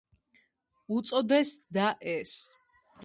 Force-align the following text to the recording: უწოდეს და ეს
უწოდეს 0.95 1.53
და 1.79 1.93
ეს 2.15 2.37